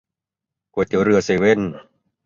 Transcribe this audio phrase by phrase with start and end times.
[0.73, 1.61] ก๋วยเตี๋ยวเรือเซเว่น